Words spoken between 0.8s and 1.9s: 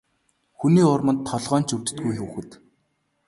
урманд толгой нь ч